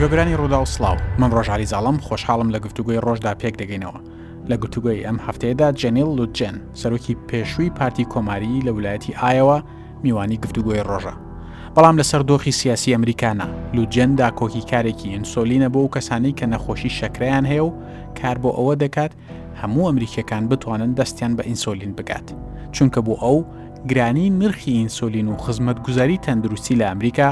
گوێبرانی 0.00 0.34
ڕوودا 0.38 0.60
و 0.64 0.64
سلااو 0.64 0.96
من 1.18 1.30
ڕۆژعلی 1.30 1.66
زاڵم 1.72 1.96
خۆشحاڵم 2.06 2.48
لە 2.54 2.58
گفتوگوی 2.64 2.98
ڕۆژدا 3.06 3.32
پێک 3.40 3.54
دەگەینەوە 3.62 4.00
لە 4.50 4.56
گوتوگوی 4.62 5.04
ئەم 5.06 5.18
هەفتەیەدا 5.26 5.68
جەنیل 5.80 6.10
لوجێن 6.18 6.56
سەرۆکی 6.80 7.14
پێشووی 7.28 7.70
پارتی 7.78 8.04
کۆماری 8.12 8.62
لە 8.66 8.70
ویلایەتی 8.76 9.12
ئایەوە 9.20 9.58
میوانی 10.04 10.36
گفتوگوی 10.44 10.84
ڕۆژە 10.90 11.12
بەڵام 11.74 11.96
لەسەر 12.00 12.22
دۆخی 12.30 12.52
سیاسی 12.60 12.94
ئەمریکانە 12.96 13.46
لوجێندا 13.76 14.28
کۆکی 14.40 14.62
کارێکی 14.70 15.08
ئینسۆلینە 15.14 15.68
بۆ 15.74 15.80
و 15.84 15.92
کەسانی 15.94 16.32
کە 16.38 16.44
نەخۆشی 16.52 16.90
شەکریان 16.98 17.44
هەیە 17.50 17.64
و 17.66 17.70
کار 18.20 18.36
بۆ 18.42 18.50
ئەوە 18.58 18.74
دەکات 18.82 19.12
هەموو 19.60 19.86
ئەمریکەکان 19.90 20.42
بتوانن 20.50 20.90
دەستیان 20.98 21.32
بە 21.38 21.42
ئینسۆلین 21.48 21.92
بگات 21.98 22.26
چونکە 22.76 23.00
بۆ 23.06 23.14
ئەو 23.22 23.38
گرانی 23.90 24.30
نرخی 24.40 24.72
ئینسۆلین 24.80 25.28
و 25.32 25.36
خزمەت 25.44 25.78
گوزاری 25.86 26.18
تەندروستی 26.24 26.74
لە 26.80 26.86
ئەمریکا 26.90 27.28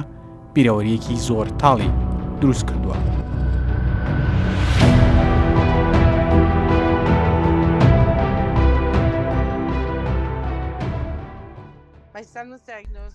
بیرەوەریەکی 0.55 1.17
زۆر 1.29 1.49
تاڵی 1.63 1.93
دروست 2.43 2.65
کردووە. 2.69 2.97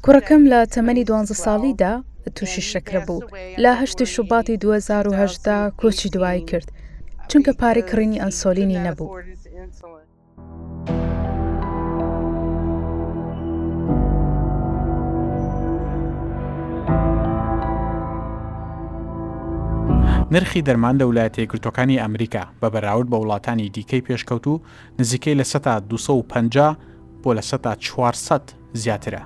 کوڕەکەم 0.05 0.41
لە 0.52 0.59
تەمەنی 0.76 1.04
دوانزە 1.09 1.36
ساڵیدا 1.45 1.94
تووشی 2.36 2.64
شەکرە 2.72 3.02
بوو 3.08 3.22
لە 3.64 3.72
هەشتی 3.81 4.05
شوباتی 4.14 4.59
2010دا 4.64 5.59
کۆچی 5.80 6.09
دوایی 6.16 6.42
کرد 6.52 6.67
چونکە 7.30 7.52
پارەی 7.62 7.88
کڕینی 7.90 8.22
ئەنسۆلینی 8.23 8.81
نەبوو 8.86 9.08
نرخی 20.34 20.62
دەرمان 20.67 20.95
لە 21.00 21.03
ویلایەتە 21.09 21.42
گرتوەکانی 21.52 22.02
ئەمریکا 22.03 22.44
بە 22.62 22.67
بەراورد 22.73 23.08
بە 23.12 23.17
وڵاتانی 23.22 23.70
دیکەی 23.76 24.03
پێشکەوت 24.08 24.45
و 24.48 24.62
نزیکەی 25.00 25.36
لە 25.39 25.45
سە 25.52 25.58
250 25.67 26.78
بۆ 27.23 27.30
لە 27.38 27.42
سە 27.42 27.58
400 27.78 28.42
زیاترە. 28.84 29.22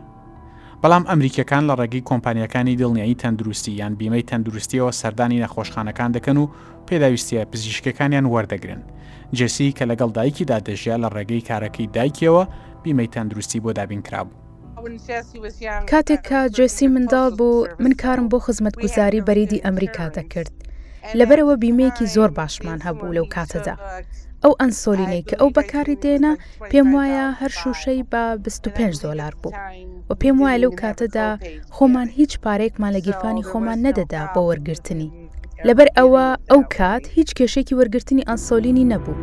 بەڵام 0.83 1.03
ئەمریکەکان 1.09 1.63
لە 1.69 1.73
ڕێگەی 1.79 2.03
کۆمپانیەکانی 2.09 2.77
دڵنیایی 2.79 3.15
تەندروستی 3.21 3.71
یان 3.81 3.93
بیمەی 3.99 4.23
تەندروستیەوە 4.31 4.91
سەردانی 5.01 5.41
نەخۆشخانەکان 5.45 6.11
دەکەن 6.15 6.37
و 6.37 6.49
پێداویستە 6.87 7.45
پزیشکەکانیان 7.51 8.25
وەردەگرن 8.33 8.81
جسی 9.39 9.71
کە 9.77 9.83
لەگەڵ 9.91 10.09
دایکیدا 10.17 10.57
دەژیا 10.67 10.95
لە 11.03 11.09
ڕێگەی 11.15 11.41
کارەکەی 11.49 11.87
دایکەوە 11.95 12.43
بیمەی 12.83 13.07
تەندروستی 13.13 13.59
بۆ 13.63 13.71
دابینکرابوو. 13.79 14.35
کاتێک 15.91 16.21
کە 16.29 16.39
جێسی 16.57 16.87
منداڵ 16.93 17.31
بوو 17.37 17.65
من 17.79 17.91
کارم 18.01 18.27
بۆ 18.31 18.37
خزمەت 18.45 18.75
گوزاری 18.83 19.21
بەریدی 19.27 19.59
ئەمریکا 19.65 20.07
دەکرد 20.17 20.51
لەبەرەوە 21.19 21.55
بیمەیەکی 21.63 22.05
زۆر 22.15 22.29
باشمان 22.39 22.79
هەبوو 22.87 23.15
لەو 23.17 23.25
کاتەدا 23.35 23.75
ئەو 24.43 24.53
ئەنسۆلینەی 24.59 25.25
کە 25.29 25.35
ئەو 25.39 25.49
بەکاری 25.57 25.97
دێنا 26.03 26.33
پێم 26.71 26.87
وایە 26.95 27.25
هەر 27.39 27.51
شوشەی 27.61 28.05
بە 28.11 28.21
25 28.43 28.95
دلار 29.03 29.33
بوو 29.41 29.53
و 30.09 30.11
پێم 30.21 30.37
وایە 30.41 30.57
لەو 30.63 30.71
کاتەدا 30.81 31.27
خۆمان 31.75 32.07
هیچ 32.19 32.31
پارێکمان 32.43 32.91
لە 32.95 32.99
گیرفانی 33.05 33.47
خۆمان 33.49 33.79
نەدەدا 33.85 34.21
بە 34.33 34.39
وەرگرتنی 34.47 35.09
لەبەر 35.67 35.87
ئەوە 35.97 36.25
ئەو 36.51 36.61
کات 36.77 37.03
هیچ 37.15 37.29
کێشێکی 37.39 37.77
وەرگرتنی 37.79 38.23
ئەنسۆلینی 38.29 38.89
نەبوو. 38.93 39.15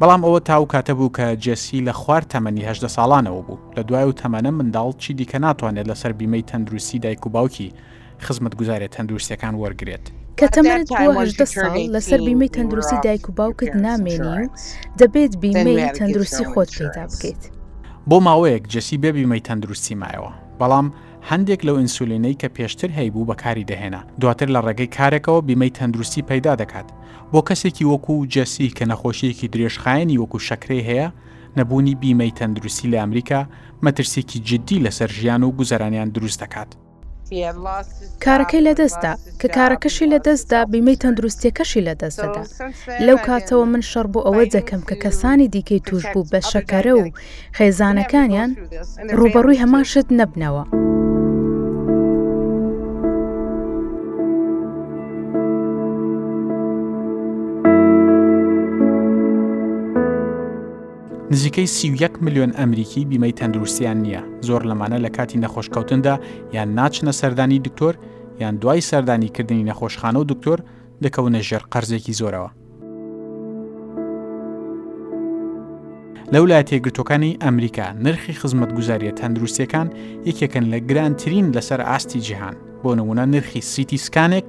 بەڵام 0.00 0.22
ئەوە 0.26 0.40
تاو 0.48 0.64
کاتە 0.72 0.90
بوو 0.98 1.10
کە 1.16 1.26
جێسی 1.44 1.78
لە 1.88 1.92
خوار 2.00 2.22
تەمەنیهدە 2.32 2.88
ساڵانەوە 2.96 3.42
بوو 3.46 3.58
لە 3.76 3.80
دوای 3.88 4.04
و 4.10 4.18
تەمەنە 4.22 4.50
منداڵ 4.58 4.90
چی 5.02 5.12
دیکە 5.18 5.38
ناتوانێت 5.44 5.86
لەسەر 5.90 6.12
بیمەی 6.18 6.44
تەندروستی 6.50 6.98
دایک 7.02 7.22
و 7.26 7.30
باوکی 7.34 7.72
خزمەت 8.24 8.54
گوزارێت 8.60 8.92
تەندروستیەکان 8.96 9.54
وەرگێت 9.62 10.04
کە 10.40 10.46
تەمەت 10.54 10.82
بۆهدە 10.90 11.44
ساڵ 11.56 11.74
لەسەر 11.94 12.20
بیمەی 12.26 12.50
تەندروستی 12.56 12.98
دایک 13.04 13.24
و 13.28 13.32
باوکت 13.38 13.74
نامێنی 13.84 14.46
و 14.46 14.48
دەبێت 15.00 15.32
بیمەی 15.42 15.78
تەندروستی 15.98 16.44
خۆت 16.52 16.70
پێدا 16.78 17.04
بکەیت 17.12 17.42
بۆ 18.10 18.16
ماوەیەک 18.26 18.62
جەسی 18.72 18.96
بێبیمەی 19.02 19.42
تەندروستی 19.48 19.94
مایەوە 20.02 20.30
بەڵام 20.60 20.86
هەندێک 21.30 21.60
لەو 21.66 21.76
ئینسولینەی 21.80 22.36
کە 22.40 22.48
پێشتر 22.56 22.90
هەیبوو 22.98 23.28
بەکاری 23.30 23.64
دەهێنا 23.70 24.00
دواتر 24.20 24.48
لە 24.54 24.60
ڕێگەی 24.66 24.92
کارێکەوە 24.96 25.40
بیمەی 25.48 25.74
تەندروستی 25.78 26.26
پەیدا 26.30 26.54
دەکات 26.62 26.86
بۆ 27.32 27.40
کەسێکی 27.48 27.88
وەکو 27.92 28.12
و 28.18 28.26
جەسی 28.34 28.68
کە 28.76 28.84
نەخۆشیەکی 28.90 29.50
درێژخایەنی 29.54 30.20
وەکو 30.22 30.38
شەکرێ 30.48 30.78
هەیە 30.88 31.08
نەبوونی 31.58 31.94
بیمەی 32.02 32.36
تەندروستی 32.38 32.90
لە 32.92 32.98
ئەمریکا 33.02 33.40
مەترسێکی 33.84 34.38
جددی 34.48 34.82
لەسەر 34.86 35.10
ژیان 35.18 35.42
و 35.44 35.52
گوزارانیان 35.58 36.08
دروست 36.16 36.40
دەکات 36.44 36.70
کارەکەی 38.24 38.62
لەدەستدا 38.68 39.12
کە 39.40 39.48
کارەکەشی 39.58 40.10
لەدەستدا 40.14 40.60
بیمەی 40.72 41.00
تەندروستیەکەشی 41.02 41.84
لەدەستدا 41.88 42.42
لەو 43.06 43.18
کاتەوە 43.26 43.64
من 43.72 43.82
شەڕ 43.90 44.06
بۆ 44.14 44.20
ئەوە 44.26 44.44
دەکەم 44.56 44.82
کە 44.88 44.96
کەسانی 45.04 45.50
دیکەی 45.54 45.80
توش 45.86 46.02
بوو 46.12 46.28
بە 46.32 46.40
شەکەرە 46.52 46.94
و 46.96 47.04
خێزانەکانیان 47.56 48.50
ڕوبەڕووی 49.18 49.60
هەماشت 49.62 50.06
نەبنەوە. 50.18 50.62
نزیکەی 61.58 61.66
31 61.66 62.10
میلیۆن 62.20 62.52
ئەمریکی 62.56 63.04
بیمەی 63.10 63.32
تەندروستیان 63.40 64.04
نییە 64.04 64.22
زۆر 64.46 64.62
لەمانە 64.62 65.08
لە 65.08 65.10
کاتی 65.16 65.40
نەخۆشکەوتندا 65.40 66.20
یان 66.54 66.74
ناچنە 66.76 67.10
سەردانی 67.10 67.58
دکتۆر 67.64 67.94
یان 68.40 68.56
دوای 68.56 68.80
سەردانیکردنی 68.80 69.70
نەخۆشخانە 69.72 70.16
و 70.16 70.24
دکتۆر 70.24 70.58
دەکەونە 71.04 71.38
ژێر 71.48 71.62
قەرزێکی 71.72 72.12
زۆرەوە. 72.20 72.50
لە 76.32 76.38
وڵایە 76.42 76.62
تێگرتوەکانی 76.68 77.36
ئەمریکا 77.42 77.86
نرخی 78.04 78.32
خزمەت 78.32 78.70
گوزاریە 78.76 79.12
تەندروستیەکان 79.20 79.88
یەکێکن 80.28 80.64
لە 80.72 80.78
گرانترین 80.88 81.46
لەسەر 81.56 81.80
ئاستی 81.88 82.20
جیهان 82.26 82.56
بۆ 82.82 82.90
نمونە 82.98 83.20
نرخی 83.24 83.60
سیتی 83.60 83.98
سکانێک 84.06 84.46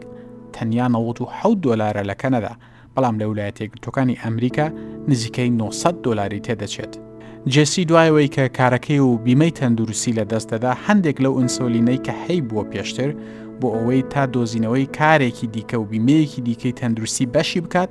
تەنیا 0.54 0.88
97 0.88 1.62
دلارە 1.64 2.04
لە 2.10 2.14
کەنەدا 2.22 2.54
بەڵام 2.96 3.16
لە 3.20 3.26
وڵایە 3.30 3.52
تێگرتوەکانی 3.58 4.20
ئەمریکا 4.24 4.68
نزیکەی 5.12 5.50
900 5.50 5.96
دلاری 6.06 6.42
تێدەچێت. 6.46 6.94
جێسی 7.54 7.84
دوایەوەی 7.90 8.32
کە 8.36 8.44
کارەکەی 8.58 9.00
و 9.08 9.18
بیمەی 9.26 9.52
تەندروستی 9.60 10.14
لە 10.20 10.24
دەستەدا 10.32 10.74
هەندێک 10.86 11.18
لەو 11.24 11.34
ئینسۆلینەی 11.40 12.04
کە 12.06 12.14
هەی 12.24 12.42
بووە 12.48 12.64
پێشتر 12.72 13.10
بۆ 13.62 13.68
ئەوەی 13.76 14.02
تا 14.14 14.24
دۆزینەوەی 14.34 14.86
کارێکی 15.00 15.48
دیکە 15.56 15.76
و 15.80 15.86
بیمەیەکی 15.92 16.42
دیکەی 16.48 16.78
تەندروستی 16.80 17.26
بەشی 17.34 17.60
بکات 17.66 17.90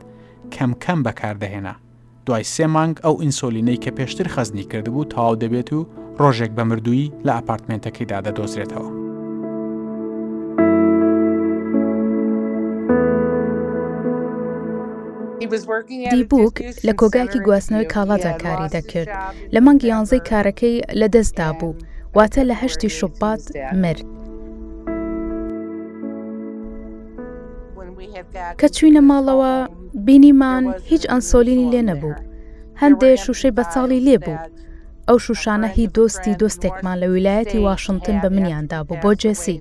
کەم 0.54 0.70
کەم 0.84 0.98
بەکاردەهێنا. 1.06 1.74
دوای 2.26 2.44
سێ 2.54 2.66
مانگ 2.76 2.96
ئەو 3.04 3.14
ئینسۆلینەی 3.22 3.82
کە 3.84 3.90
پێشتر 3.98 4.26
خەزنی 4.34 4.64
کردبوو 4.70 5.04
تاو 5.12 5.32
دەبێت 5.42 5.70
و 5.76 5.80
ڕۆژێک 6.22 6.52
بە 6.56 6.64
مردووی 6.70 7.12
لە 7.26 7.32
ئاپارتمنتەکەیدا 7.36 8.18
دەدۆزرێتەوە. 8.26 9.05
دیبووک 16.14 16.56
لە 16.86 16.92
کۆگایکی 17.00 17.38
گواستنەوەی 17.46 17.90
کاڵادا 17.94 18.32
کاری 18.44 18.68
دەکرد 18.76 19.08
لە 19.54 19.58
مانگی 19.64 19.88
یانزەی 19.92 20.22
کارەکەی 20.30 20.76
لە 21.00 21.06
دەستدا 21.14 21.48
بوو 21.60 21.74
واتە 22.18 22.42
لە 22.50 22.54
هەشتی 22.62 22.88
شوبات 22.98 23.42
مرد 23.82 24.04
کە 28.60 28.66
چوینە 28.76 29.02
ماڵەوە 29.10 29.52
بینیمان 30.06 30.64
هیچ 30.90 31.02
ئەنسۆلینی 31.10 31.70
لێ 31.72 31.82
نەبوو 31.90 32.20
هەندێک 32.82 33.16
شوشەی 33.24 33.54
بەساڵی 33.58 34.04
لێبوو 34.08 34.38
ئەو 35.08 35.18
شوشانە 35.26 35.68
هی 35.76 35.86
دۆستی 35.96 36.38
دۆستێکمان 36.40 36.96
لە 37.02 37.06
ویلایەتی 37.14 37.58
واشنگتن 37.68 38.16
بە 38.22 38.28
منیاندا 38.36 38.80
بوو 38.88 39.00
بۆ 39.02 39.10
جێسی 39.22 39.58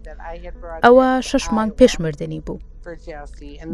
ئەوە 0.86 1.08
شەشمان 1.30 1.70
پێش 1.80 1.94
مردنی 2.04 2.42
بوو 2.48 2.58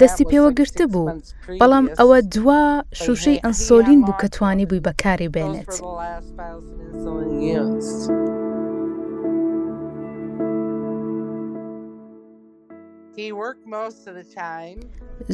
دەستی 0.02 0.26
پێوە 0.32 0.50
گرتە 0.60 0.86
بوو 0.92 1.14
بەڵام 1.62 1.86
ئەوە 1.98 2.18
دوا 2.34 2.62
شوشەی 3.02 3.42
ئەنسۆلین 3.44 4.00
بوو 4.06 4.20
کە 4.22 4.28
توانی 4.36 4.66
بووی 4.70 4.86
بەکاری 4.88 5.30
بێنێت. 5.36 5.74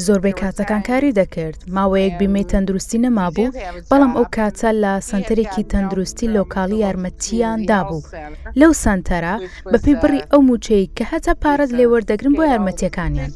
زۆربەی 0.05 0.35
کاتەکان 0.41 0.81
کاری 0.89 1.11
دەکرد 1.19 1.57
ماوەیەک 1.75 2.13
بیمەی 2.21 2.49
تەندروستی 2.51 2.97
نەمابوو 3.05 3.53
بەڵام 3.91 4.11
ئەو 4.17 4.25
کاتە 4.37 4.69
لە 4.83 4.93
سنتەرێکی 5.09 5.63
تەندروستی 5.71 6.33
لۆکالی 6.37 6.77
یارمەتیان 6.85 7.59
دابوو 7.69 8.01
لەو 8.59 8.71
سنتەرە 8.83 9.35
بەپی 9.71 9.93
بڕی 10.01 10.19
uh, 10.23 10.29
ئەو 10.31 10.41
موچەی 10.49 10.89
کە 10.97 11.03
هەتا 11.11 11.33
پارەت 11.43 11.71
uh, 11.71 11.77
لێوەردەگرن 11.79 12.33
بۆ 12.37 12.43
یارمەتیەکانیان 12.51 13.31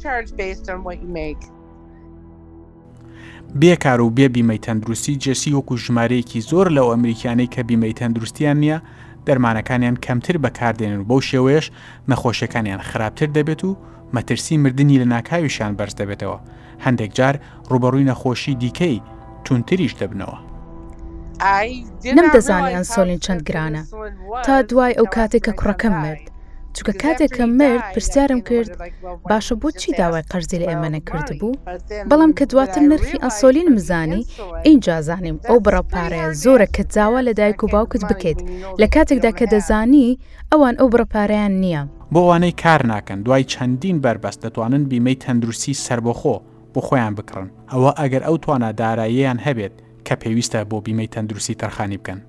بێکار 3.60 3.98
و 4.00 4.08
بێ 4.16 4.26
بیمەی 4.34 4.62
تەندروستی 4.66 5.14
جەسی 5.24 5.54
وەکو 5.58 5.74
ژمارەیەکی 5.84 6.40
زۆر 6.50 6.66
لەو 6.76 6.86
ئەمریکانەی 6.94 7.50
کە 7.54 7.60
بیمەی 7.70 7.96
تەندروستیان 8.00 8.56
نییە 8.64 8.78
دەرمانەکانیان 9.26 9.96
کەمتر 10.04 10.36
بەکاردێنن 10.44 11.02
بەو 11.08 11.20
شێوەیەش 11.30 11.66
نەخۆشیەکانیان 12.10 12.80
خراپتر 12.88 13.30
دەبێت 13.38 13.62
و 13.64 13.70
مەترسی 14.16 14.56
مردنی 14.62 15.00
لە 15.02 15.06
ناکاویشان 15.14 15.72
بەرز 15.78 15.94
دەبێتەوە 16.00 16.38
هەندێک 16.84 17.10
جار 17.18 17.34
ڕوبەڕووی 17.70 18.08
نەخۆشی 18.10 18.54
دیکەی 18.62 18.96
تونتریش 19.44 19.92
دەبنەوە. 20.00 20.38
نەمدەزانی 22.18 22.74
ئەنسۆلین 22.76 23.20
چەند 23.24 23.42
گرانە 23.48 23.82
تا 24.44 24.54
دوای 24.70 24.92
ئەو 24.98 25.06
کاتێک 25.16 25.42
کە 25.46 25.52
کوڕەکەم 25.60 25.94
مرد 26.04 26.24
چکە 26.78 26.92
کاتێککە 27.02 27.44
مرد 27.58 27.84
پرسیارم 27.94 28.40
کرد 28.48 28.70
باشە 29.30 29.54
بۆچی 29.62 29.90
داوای 29.98 30.24
قەرزی 30.32 30.58
لە 30.62 30.66
ئێمە 30.70 30.88
نەکرد 30.96 31.28
بوو 31.40 31.54
بەڵام 32.10 32.32
کە 32.38 32.44
دواتر 32.50 32.82
نرخی 32.90 33.18
ئەسۆلین 33.24 33.68
مزانی 33.76 34.26
ئینجا 34.66 34.96
زانیم 35.08 35.36
ئەو 35.48 35.58
بڕەپارەیە 35.66 36.28
زۆرە 36.42 36.66
کە 36.76 36.82
جاوا 36.94 37.20
لە 37.28 37.32
دایک 37.38 37.60
و 37.64 37.70
باوکت 37.74 38.02
بکەیت 38.10 38.40
لە 38.80 38.86
کاتێکدا 38.94 39.30
کە 39.38 39.44
دەزانی 39.52 40.18
ئەوان 40.52 40.74
ئەو 40.80 40.88
بڕەپارەیان 40.92 41.52
نییە 41.62 41.82
بۆ 42.14 42.20
ئەوانەی 42.26 42.52
کار 42.62 42.80
ناکەن 42.92 43.18
دوای 43.24 43.44
چەندین 43.52 43.96
بربەست 44.04 44.46
دەتوانن 44.46 44.84
بیمەی 44.90 45.16
تەندروستی 45.24 45.74
سربەخۆ 45.86 46.34
بۆ 46.74 46.80
خۆیان 46.86 47.14
بکڕن 47.18 47.46
ئەوە 47.72 47.90
ئەگەر 48.00 48.22
ئەو 48.28 48.36
توانە 48.44 48.70
داراییان 48.80 49.38
هەبێت 49.46 49.74
کە 50.06 50.14
پێویستە 50.22 50.58
بۆ 50.70 50.76
بیمەی 50.86 51.08
تەندروستی 51.14 51.54
تەرخانی 51.62 51.98
بکەن. 52.04 52.20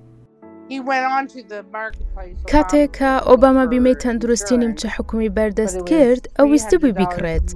کاتێک 2.52 2.90
کە 2.98 3.10
ئۆباما 3.28 3.64
بیمەی 3.72 3.96
تەندروستی 4.04 4.54
نیمچە 4.62 4.86
حکومی 4.96 5.28
بەردەست 5.36 5.80
کرد 5.90 6.28
ئەویستی 6.40 6.76
بووی 6.78 6.92
بیکڕێت 7.00 7.48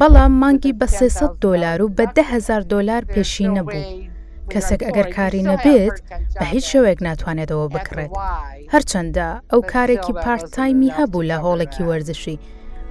بەڵام 0.00 0.32
مانگی 0.42 0.72
بە 0.82 0.86
300 0.86 1.30
دلار 1.42 1.82
و 1.82 1.92
بە 2.00 2.04
10هزار 2.16 2.62
دلار 2.72 3.02
پێشی 3.14 3.46
نەبوو 3.56 3.90
کەسێک 4.52 4.80
ئەگەر 4.84 5.08
کاری 5.16 5.42
نەبێت 5.50 5.96
بە 6.38 6.42
هیچ 6.52 6.64
شوێک 6.76 6.98
ناتوانێتەوە 7.06 7.66
بکڕێت 7.74 8.12
هەرچەندە 8.74 9.26
ئەو 9.52 9.60
کارێکی 9.72 10.12
پارتتایمی 10.24 10.90
هەبوو 10.98 11.26
لە 11.30 11.36
هۆڵێکی 11.44 11.82
وەرزشی 11.88 12.36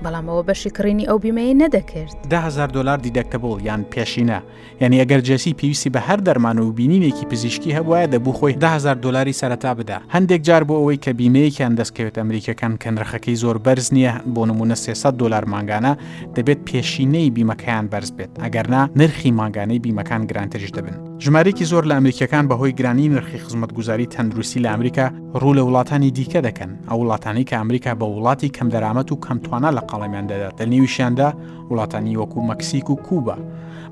بەڵام 0.03 0.25
ئەوە 0.29 0.43
بەشی 0.47 0.71
کڕینی 0.77 1.07
ئەو 1.09 1.17
بیمەیە 1.23 1.53
نەدەکرد 1.63 2.15
10هزار 2.33 2.69
دلار 2.77 2.97
دیدەکتەبڵ 3.05 3.51
یان 3.67 3.81
پێشینە 3.93 4.39
یعنی 4.81 4.97
ئەگەر 5.01 5.21
جەسی 5.29 5.53
پێویستی 5.59 5.89
بە 5.95 6.01
هەر 6.07 6.19
دەرمان 6.27 6.57
و 6.59 6.71
بینینێکی 6.79 7.25
پزیشکی 7.31 7.75
هەبواە 7.77 8.03
دەبوو 8.13 8.37
خۆی 8.39 8.53
10هزار 8.63 8.97
دلاری 9.05 9.33
سەرەتا 9.41 9.71
بدا 9.79 9.97
هەندێک 10.15 10.41
جار 10.47 10.63
بۆ 10.67 10.75
ئەوەی 10.79 10.99
کە 11.03 11.11
بیمەیەکیان 11.19 11.73
دەستکەوێت 11.79 12.15
ئەمریکەکان 12.21 12.73
کەنرخەکەی 12.83 13.35
زۆر 13.43 13.57
بەرز 13.65 13.87
نییە 13.95 14.13
بۆ 14.35 14.43
نمونە 14.49 14.75
300 14.75 15.11
دلار 15.21 15.45
ماگانە 15.53 15.93
دەبێت 16.35 16.59
پێشینەی 16.67 17.29
بیمەکەیان 17.35 17.85
بەرز 17.91 18.09
بێت 18.17 18.31
ئەگەرنا 18.43 18.81
نرخی 18.99 19.31
ماگانەی 19.39 19.79
بیمەکان 19.85 20.21
گرانترش 20.29 20.69
دەبن. 20.77 20.97
ژمارەیەکی 21.25 21.65
زۆر 21.71 21.83
لە 21.89 21.93
ئەمریکەکان 21.97 22.45
بەهۆی 22.49 22.71
گرانی 22.79 23.09
نرخی 23.09 23.37
خزمەتگوزاری 23.43 24.05
تەندروستی 24.13 24.63
لە 24.63 24.69
ئەمریکا 24.73 25.05
ڕوو 25.41 25.55
لە 25.57 25.63
وڵاتانی 25.67 26.11
دیکە 26.17 26.39
دەکەن 26.47 26.71
ئەو 26.89 26.99
وڵاتانی 27.01 27.43
کە 27.49 27.53
ئەمریکا 27.59 27.91
بە 27.99 28.05
وڵاتی 28.15 28.49
کەم 28.55 28.67
دەرامەت 28.73 29.07
و 29.11 29.19
کەمتوانە 29.25 29.69
لە 29.77 29.81
قاڵەمیان 29.89 30.25
دەدات 30.31 30.55
لە 30.61 30.65
نێویشیاندا 30.71 31.29
وڵاتانی 31.69 32.17
وەکو 32.21 32.39
مەکسیک 32.49 32.89
و 32.89 32.95
کوبا 33.07 33.37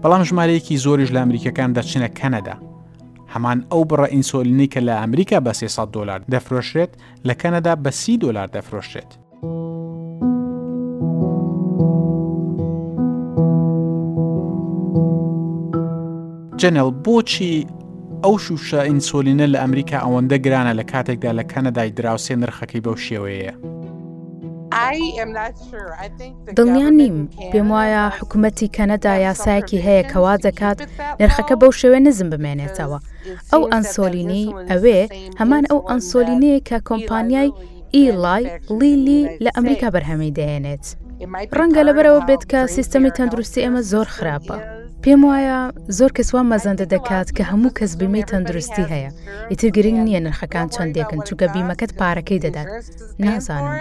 بەڵام 0.03 0.21
ژمارەیەکی 0.29 0.77
زۆریش 0.85 1.09
لە 1.15 1.19
ئەمریکەکان 1.23 1.69
دەچنە 1.77 2.09
کەنەدا 2.19 2.55
هەمان 3.33 3.57
ئەو 3.71 3.81
بڕە 3.89 4.07
ئینسۆلینی 4.13 4.67
کە 4.73 4.79
لە 4.87 4.93
ئەمریکا 5.01 5.37
بە 5.45 5.51
300 5.53 5.87
دلار 5.95 6.19
دەفرۆشرێت 6.33 6.91
لە 7.27 7.33
کەنەدا 7.41 7.73
بە 7.83 7.89
سی 7.91 8.17
دلار 8.17 8.47
دەفرۆشرێت. 8.55 9.11
جەنەل 16.61 16.89
بۆچی 17.05 17.53
ئەو 18.23 18.35
شوشە 18.45 18.79
ئینسۆلینە 18.89 19.45
لە 19.53 19.57
ئەمریکا 19.63 19.97
ئەوەندە 20.03 20.37
گرانە 20.45 20.73
لە 20.79 20.83
کاتێکدا 20.91 21.31
لە 21.39 21.43
کەنەدای 21.51 21.89
دراوسێ 21.97 22.33
نرخەکەی 22.41 22.81
بەو 22.85 22.95
شێوەیە. 23.05 23.53
دڵنیان 26.57 26.95
نیم 27.01 27.17
پێم 27.51 27.67
وایە 27.73 28.03
حکوومەتی 28.17 28.71
کەنەدا 28.75 29.11
یاسایەکی 29.27 29.83
هەیە 29.85 30.03
کەوا 30.11 30.35
دەکات 30.45 30.77
نرخەکە 31.21 31.55
بەو 31.61 31.71
شێوێ 31.79 31.99
نزم 32.07 32.29
بمێنێتەوە 32.33 32.99
ئەو 33.51 33.61
ئەنسۆلینی 33.71 34.45
ئەوێ 34.71 34.99
هەمان 35.39 35.63
ئەو 35.71 35.79
ئەنسۆلینەیە 35.89 36.59
کە 36.67 36.77
کۆمپانیای 36.89 37.49
ئیلای 37.95 38.43
لیلی 38.79 39.21
لە 39.43 39.49
ئەمریکا 39.55 39.89
بەرهەمی 39.95 40.31
دەێنێت 40.37 40.85
ڕەنگە 41.57 41.81
لەبەرەوە 41.87 42.21
بێت 42.27 42.43
کە 42.51 42.59
سیستەمی 42.75 43.11
تەندروستی 43.17 43.61
ئێمە 43.63 43.81
زۆر 43.91 44.07
خراپە 44.15 44.57
پێم 45.03 45.21
وایە 45.29 45.59
زۆر 45.97 46.11
کەسوان 46.17 46.45
مەزەندە 46.53 46.85
دەکات 46.93 47.27
کە 47.37 47.43
هەموو 47.51 47.75
کەس 47.77 47.91
بیمەی 47.99 48.25
تەندروستی 48.31 48.85
هەیە 48.91 49.11
ئیتر 49.51 49.69
گرنگ 49.75 49.97
نییە 50.07 50.19
نرخەکان 50.25 50.67
چەندێکن 50.75 51.19
چووکە 51.27 51.45
بیمەکەت 51.53 51.91
پارەکەی 51.99 52.39
دەدات 52.45 52.69
نازانم. 53.23 53.75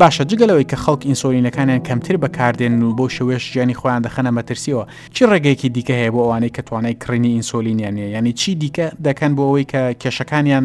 باشە 0.00 0.24
جگەلەوەی 0.30 0.66
کە 0.70 0.76
خەڵک 0.82 1.00
ئینسۆلینەکانیان 1.08 1.80
کەمتر 1.88 2.16
بەکاردێن 2.22 2.76
و 2.82 2.94
بۆ 2.98 3.06
شوێش 3.16 3.42
ژیانی 3.52 3.76
خۆیان 3.80 4.02
دەخەنە 4.06 4.30
مەترسیەوە 4.38 4.84
چی 5.14 5.22
ڕێگەیەکی 5.30 5.68
دیکە 5.74 5.94
هەیە 6.00 6.10
بۆ 6.14 6.20
ئەوانەی 6.24 6.54
کە 6.56 6.62
توانای 6.68 6.96
کڕینی 7.02 7.30
ئینسۆلینیانە 7.36 8.04
ینی 8.16 8.32
چی 8.40 8.50
دیکە 8.62 8.86
دەکەن 9.06 9.30
بۆ 9.36 9.42
ئەوەی 9.48 9.66
کە 9.72 9.82
کێشەکانیان 10.02 10.64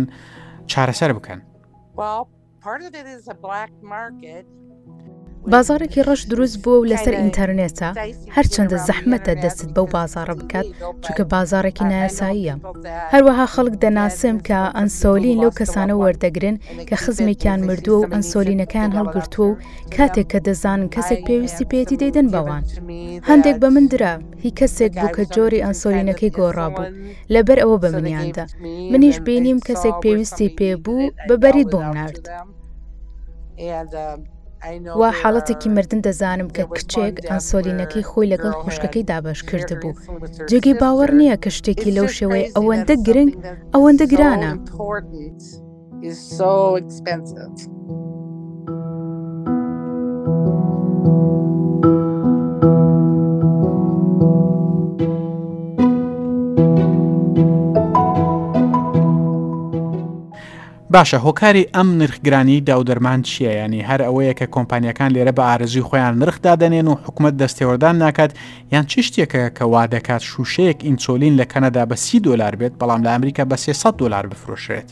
چارەسەر 0.71 1.11
بکەن. 1.17 1.39
بازارێکی 5.51 6.01
ڕەش 6.07 6.21
دروست 6.31 6.57
بووە 6.63 6.79
و 6.83 6.87
لەسەر 6.91 7.15
ئینتەرنێتە 7.21 7.87
هەرچەندە 8.35 8.77
زەحمەتە 8.87 9.33
دەستت 9.43 9.69
بەو 9.75 9.87
بازارە 9.95 10.33
بکات 10.41 10.67
چونکە 11.03 11.23
بازارێکی 11.33 11.85
نایاساییە 11.91 12.55
هەروەها 13.13 13.47
خەڵک 13.53 13.75
دەناسم 13.83 14.37
کە 14.47 14.59
ئەنسۆلین 14.77 15.37
لەو 15.43 15.51
کەسانە 15.59 15.95
وەردەگرن 16.01 16.55
کە 16.87 16.95
خزمێکیان 17.03 17.59
مردووە 17.67 17.99
و 17.99 18.09
ئەنسۆلینەکان 18.13 18.89
هەڵگرتووە 18.97 19.47
و 19.49 19.57
کاتێک 19.95 20.27
کە 20.31 20.39
دەزانن 20.47 20.87
کەسێک 20.95 21.21
پێویستی 21.27 21.69
پێێتی 21.71 21.97
دەیدەن 22.01 22.27
بەوان 22.33 22.63
هەندێک 23.29 23.57
بە 23.61 23.69
من 23.75 23.85
درا 23.91 24.13
هی 24.43 24.51
کەسێک 24.59 24.91
بوو 24.99 25.13
کە 25.15 25.23
جۆری 25.35 25.63
ئەنسۆلینەکەی 25.65 26.31
گۆڕا 26.37 26.67
بوو 26.75 26.89
لەبەر 27.33 27.57
ئەوە 27.63 27.77
بە 27.83 27.89
منیاندا 27.95 28.45
منیش 28.91 29.17
بینیم 29.25 29.57
کەسێک 29.67 29.95
پێویستی 30.03 30.53
پێبوو 30.59 31.11
بەبەریت 31.27 31.67
بۆم 31.73 31.89
نرد. 31.97 32.25
And 33.59 33.93
um... 34.05 34.19
وا 34.99 35.09
حاڵەتێکی 35.21 35.69
مردن 35.75 35.99
دەزانم 36.07 36.49
کە 36.55 36.63
کچێک 36.75 37.15
ئەنسۆلینەکەی 37.29 38.07
خۆی 38.09 38.31
لەگەڵ 38.33 38.53
خوشکەکەی 38.61 39.07
دابش 39.09 39.39
کرده 39.49 39.75
بوو 39.81 39.97
جێگەی 40.49 40.79
باوەڕ 40.81 41.11
نییە 41.19 41.37
کە 41.43 41.49
شتێکی 41.57 41.93
لەو 41.97 42.07
شێوەیە 42.17 42.47
ئەوەندە 42.55 42.95
گرنگ 43.07 43.31
ئەوەندە 43.73 44.05
گرانە. 44.11 44.51
is 46.11 46.19
so 46.39 46.53
expensive. 46.83 47.51
باشە 60.97 61.19
هۆکاری 61.25 61.63
ئەم 61.75 61.89
نرخگرانی 62.01 62.63
داودەرمان 62.69 63.19
چییە 63.29 63.51
ینی 63.63 63.83
هەر 63.89 64.01
ئەوەیە 64.07 64.33
کە 64.39 64.47
کۆمپانیەکان 64.55 65.09
لێرە 65.15 65.31
بە 65.37 65.41
ئارزی 65.49 65.81
خۆیان 65.89 66.15
نرخدادەنێن 66.21 66.87
و 66.87 66.95
حکوومەت 67.05 67.35
دەستێوەدان 67.41 67.95
ناکات 68.03 68.31
یان 68.73 68.85
چ 68.91 68.93
شتێکە 69.07 69.43
کەوا 69.57 69.83
دەکات 69.93 70.23
شوشەیەک 70.31 70.79
ئینسۆلین 70.87 71.33
لە 71.41 71.45
کەنەدا 71.53 71.83
بە 71.89 71.95
سی 72.05 72.19
دلار 72.27 72.53
بێت 72.59 72.73
بەڵام 72.79 73.01
لە 73.05 73.09
ئەمریکا 73.13 73.43
بە 73.51 73.55
300 73.55 73.99
دلار 73.99 74.27
بفرۆشێت 74.31 74.87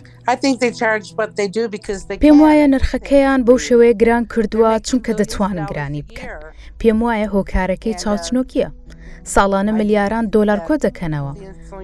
پێم 2.22 2.38
وایە 2.44 2.68
نرخەکەیان 2.74 3.40
بەو 3.46 3.58
شێوەیە 3.68 3.94
گران 4.02 4.24
کردووە 4.34 4.72
چونکە 4.88 5.12
دەتوانن 5.20 5.66
گرانی 5.72 6.02
بکەن 6.08 6.30
پێم 6.82 7.00
وایە 7.04 7.28
هۆکارەکەی 7.34 7.94
چاوچنۆکیە 8.04 8.70
ساڵانە 9.36 9.72
ملیاران 9.80 10.26
دۆلار 10.36 10.60
کۆ 10.68 10.76
دەکەنەوە 10.86 11.32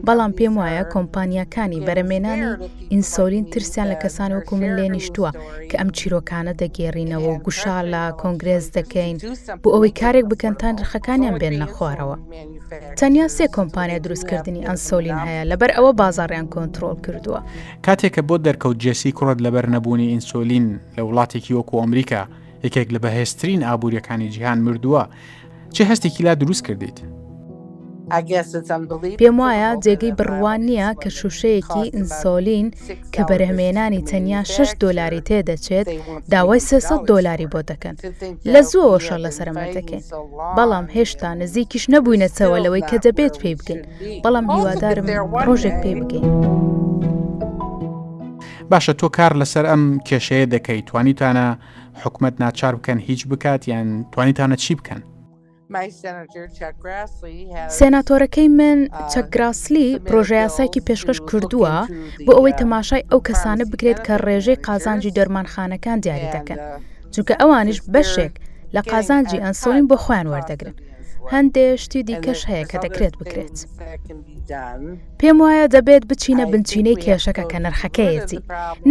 بەڵام 0.07 0.31
پێم 0.37 0.53
وایە 0.61 0.83
کۆمپانیەکانی 0.93 1.83
بەرەمێنانی 1.87 2.51
ئینسۆلین 2.91 3.45
ترسیان 3.51 3.87
لە 3.93 3.97
کەسان 4.03 4.29
وەکو 4.37 4.53
من 4.61 4.71
لێ 4.77 4.87
نیشتووە 4.95 5.31
کە 5.69 5.75
ئەم 5.79 5.89
چیرۆکانە 5.97 6.53
دەگێڕینەوە 6.61 7.27
و 7.31 7.39
گوشار 7.45 7.83
لە 7.93 8.01
کۆنگرێز 8.21 8.65
دەکەین 8.77 9.17
بۆ 9.63 9.69
ئەوەی 9.73 9.93
کارێک 9.99 10.25
بکەنتان 10.31 10.73
رخەکانیان 10.81 11.35
بێن 11.41 11.55
نەخوارەوە 11.61 12.17
تەنیا 12.99 13.27
سێ 13.37 13.45
کۆمپانیا 13.55 13.99
دروستکردنی 14.05 14.65
ئەنسۆلین 14.67 15.19
هەیە 15.25 15.43
لەبەر 15.51 15.69
ئەوە 15.77 15.91
بازاڕیان 15.99 16.47
کۆنتترۆل 16.53 16.97
کردووە 17.05 17.39
کاتێکە 17.85 18.21
بۆ 18.27 18.35
دەرکەوت 18.45 18.77
جێسی 18.83 19.11
کوڕت 19.17 19.39
لەبەر 19.45 19.65
نەبوونی 19.75 20.09
ئینسۆلین 20.13 20.65
لە 20.97 21.01
وڵاتێکی 21.07 21.53
وەکو 21.57 21.75
ئەمریکا 21.81 22.21
یەکێک 22.65 22.87
لە 22.95 22.99
بەهێستترین 23.03 23.61
ئابوووریەکانی 23.67 24.29
جیهان 24.33 24.59
مردووە 24.65 25.03
چه 25.75 25.81
هەستێکی 25.89 26.21
لا 26.25 26.33
دروست 26.41 26.65
کردیت 26.67 26.97
پێم 29.19 29.37
وایە 29.41 29.71
جێگەی 29.83 30.13
بڕوان 30.17 30.61
نییە 30.69 30.89
کە 31.01 31.09
شوشەیەکی 31.17 31.83
ئینسۆلین 31.95 32.67
کە 33.13 33.21
بەرهمێنانی 33.29 34.01
تەنیا 34.09 34.41
6 34.55 34.69
دلاری 34.81 35.21
تێدەچێت 35.27 35.87
داوای 36.31 36.59
300 36.59 36.99
دلاری 37.09 37.47
بۆ 37.53 37.61
دەکەن 37.69 37.95
لە 38.53 38.61
زۆشە 38.71 39.17
لە 39.25 39.31
سەرمە 39.37 39.63
دەکەین 39.77 40.03
بەڵام 40.57 40.85
هێشتا 40.95 41.29
نزیکیش 41.41 41.83
نەبووینە 41.93 42.27
چەوەلەوەی 42.37 42.87
کە 42.89 42.97
دەبێت 43.05 43.35
پێی 43.41 43.55
بگەین 43.59 43.81
بەڵام 44.23 44.45
هیوادارم 44.53 45.07
ڕۆژێک 45.45 45.75
پێی 45.83 45.95
بگەین. 46.01 46.25
باشە 48.71 48.93
تۆ 48.99 49.07
کار 49.17 49.33
لەسەر 49.41 49.65
ئەم 49.71 49.83
کێشەیە 50.07 50.45
دەکەی 50.53 50.81
توانیتانە 50.89 51.47
حکومت 52.03 52.33
ناچار 52.43 52.73
بکەن 52.79 52.99
هیچ 53.07 53.21
بکات 53.31 53.61
یان 53.71 53.87
توانیتانە 54.13 54.55
چی 54.65 54.73
بکەن؟ 54.79 55.01
سێناتۆرەکەی 57.79 58.49
من 58.59 58.79
چەکگراسلی 59.13 59.87
پرۆژەیاسایکی 60.07 60.83
پێشکەش 60.87 61.19
کردووە 61.29 61.75
بۆ 62.25 62.31
ئەوەی 62.37 62.53
uh, 62.55 62.59
تەماشای 62.61 63.07
ئەو 63.11 63.19
کەسانە 63.27 63.63
بگرێت 63.71 63.99
کە 64.05 64.13
ڕێژەی 64.25 64.61
قازانجی 64.67 65.15
دەرمانخانەکان 65.17 65.97
دیاری 66.05 66.33
دەکەن 66.35 66.59
uh, 66.61 66.67
چونکە 67.13 67.33
ئەوانش 67.41 67.79
بەشێک 67.93 68.33
لە 68.75 68.81
قازانجی 68.91 69.41
ئەنسۆلین 69.43 69.85
بۆ 69.89 69.95
خۆیان 70.03 70.27
وەردەگرن 70.33 70.75
هەندێ 71.33 71.65
شتی 71.83 72.01
دیکەش 72.09 72.41
هەیە 72.49 72.65
کە 72.71 72.77
دەکرێت 72.85 73.15
بکرێت. 73.21 73.55
پێم 75.19 75.37
وایە 75.43 75.65
دەبێت 75.75 76.03
بچینە 76.09 76.45
بنچینەی 76.51 76.99
کێشەکە 77.05 77.43
کە 77.51 77.57
نرخەکەیەتی 77.65 78.39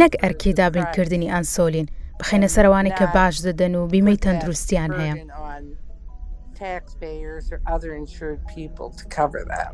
نەک 0.01 0.13
ئەرکی 0.23 0.51
دابینکردنی 0.59 1.31
ئەنسۆلین 1.35 1.87
بخینە 2.21 2.49
سەروانی 2.55 2.93
کە 2.99 3.07
باش 3.17 3.35
دەدەن 3.47 3.73
و 3.79 3.83
بیمەی 3.93 4.19
تەندروستیان 4.25 4.91
هەیە. 4.99 5.15
taxpayers 6.65 7.45
or 7.53 7.59
other 7.75 7.91
insured 8.03 8.41
people 8.57 8.89
to 9.01 9.05
cover 9.19 9.41
that. 9.55 9.73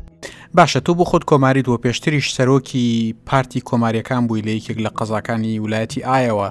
باشە 0.57 0.79
تۆ 0.79 0.91
بۆ 0.99 1.03
خۆت 1.09 1.23
کۆماری 1.25 1.61
دووە 1.65 1.77
پێشتریش 1.85 2.33
سەرۆکی 2.37 3.13
پارتی 3.25 3.59
کۆماریەکان 3.61 4.23
بووی 4.27 4.41
لە 4.41 4.53
یەکێک 4.61 4.77
لە 4.85 4.89
قەزاکانی 4.97 5.59
ویلایەتی 5.63 6.01
ئایەوە 6.09 6.49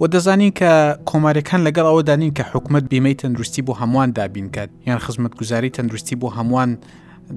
و 0.00 0.04
دەزانین 0.12 0.52
کە 0.58 0.72
کۆماریەکان 1.10 1.60
لەگەڵ 1.66 1.86
ئەوە 1.90 2.02
دانین 2.08 2.32
کە 2.38 2.44
حکومت 2.52 2.84
بیمەی 2.92 3.14
تەندروستی 3.20 3.62
بۆ 3.66 3.72
هەمووان 3.80 4.08
دابینکات 4.16 4.70
یان 4.86 4.98
خزمەت 5.04 5.32
گوزاری 5.38 5.70
تەندروستی 5.76 6.16
بۆ 6.22 6.28
هەمووان 6.36 6.70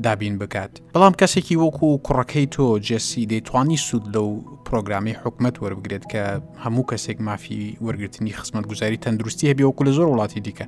دابین 0.05 0.37
بکات 0.41 0.71
بەڵام 0.93 1.13
کەسێکی 1.21 1.55
وەکو 1.63 1.87
کوڕەکەی 2.05 2.47
تۆ 2.55 2.65
جەسی 2.87 3.23
دەیتوانی 3.31 3.77
سوود 3.87 4.05
لەو 4.15 4.27
پرۆگرامی 4.67 5.15
حکومت 5.23 5.55
وەربگرێت 5.63 6.03
کە 6.11 6.23
هەموو 6.63 6.87
کەسێک 6.91 7.17
مافی 7.27 7.77
وەرگرتنی 7.85 8.31
خزمەت 8.39 8.65
گوزاری 8.71 8.97
تەندروستی 9.03 9.49
هەبی 9.51 9.63
وەکو 9.69 9.83
لە 9.87 9.91
زۆر 9.97 10.07
وڵاتی 10.13 10.39
دیکە 10.45 10.65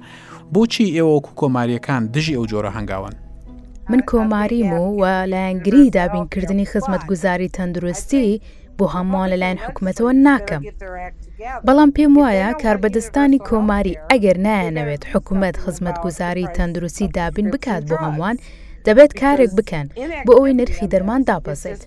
بۆچی 0.53 0.93
ئێوەکو 0.95 1.31
کۆماریەکان 1.41 2.01
دژی 2.13 2.35
ئەو 2.37 2.45
جۆرە 2.51 2.71
هەنگاون 2.77 3.13
من 3.91 4.01
کۆماریم 4.11 4.69
و 4.79 4.83
وە 5.01 5.11
لایەنگری 5.33 5.89
دابینکردنی 5.97 6.65
خزمەت 6.71 7.03
گوزاری 7.09 7.49
تەندروستی 7.57 8.41
بۆ 8.77 8.85
هەمووان 8.95 9.27
لەلایەن 9.33 9.59
حکوومەتەوە 9.65 10.11
ناکەم. 10.27 10.63
بەڵام 11.65 11.89
پێم 11.97 12.13
وایە 12.19 12.49
کاربەدەستانی 12.63 13.39
کۆماری 13.49 13.99
ئەگەر 14.11 14.37
نایەنەوێت 14.47 15.03
حکوومەت 15.11 15.55
خزمەت 15.63 15.97
گوزاری 16.05 16.47
تەندروستی 16.57 17.07
دابین 17.17 17.47
بکات 17.53 17.83
بۆ 17.89 17.95
هەمووان 18.03 18.35
دەبێت 18.87 19.11
کارێک 19.21 19.51
بکەن 19.59 19.87
بۆ 20.27 20.31
ئەوەی 20.37 20.55
نرخی 20.59 20.87
دەرمان 20.93 21.21
دابەزێت 21.29 21.81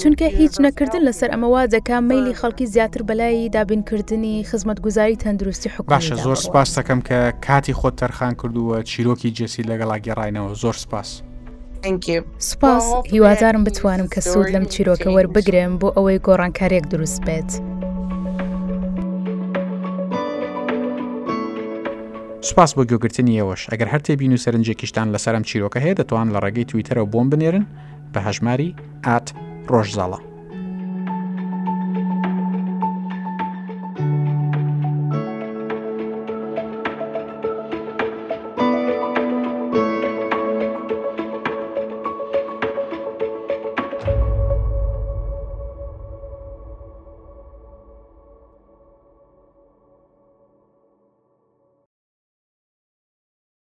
چونکە 0.00 0.26
هیچ 0.40 0.54
نەکردن 0.64 1.02
لەسەر 1.08 1.28
ئەمەوا 1.32 1.62
جەکە 1.72 1.96
میلی 2.10 2.34
خەڵکی 2.40 2.64
زیاتر 2.74 3.02
بەلای 3.08 3.48
دابینکردنی 3.56 4.34
خزمەت 4.50 4.78
گوزاری 4.84 5.16
تەندروستی 5.22 5.68
حکو 5.74 5.90
باشە 5.94 6.14
زۆر 6.26 6.38
سپاس 6.46 6.68
دەکەم 6.78 7.00
کە 7.08 7.18
کاتی 7.46 7.74
خۆت 7.78 7.94
تەرخان 8.00 8.34
کردووە 8.40 8.76
چیرۆکی 8.90 9.30
جێسی 9.36 9.62
لەگەڵا 9.70 9.96
گێڕینەوە 10.06 10.52
زۆر 10.62 10.76
سپاس. 10.84 11.10
سپاس 12.50 12.84
هیوادارم 13.12 13.64
بتوانم 13.64 14.08
کە 14.14 14.20
سوود 14.30 14.48
لەم 14.54 14.64
چیرۆکە 14.74 15.08
وەربگرم 15.16 15.72
بۆ 15.80 15.88
ئەوەی 15.96 16.18
گۆڕانکارێک 16.26 16.84
دروست 16.92 17.20
بێت. 17.26 17.50
سوپاس 22.50 22.72
بۆ 22.78 22.82
گوگرتنی 22.92 23.34
ئەوەش 23.40 23.62
ئەگەر 23.72 23.88
هەر 23.92 24.02
تێبین 24.06 24.32
و 24.34 24.42
سەرنجێکیشتان 24.44 25.08
لەسەرم 25.14 25.44
چیرۆکە 25.48 25.78
هەیە 25.84 25.98
دەتوان 26.00 26.28
لە 26.34 26.38
ڕێگەی 26.44 26.68
تویتەرەوە 26.70 27.10
بۆم 27.12 27.26
بنێرن 27.32 27.64
بە 28.12 28.20
هەژماری 28.26 28.70
ئات 29.06 29.26
ڕۆژزاڵە 29.70 30.18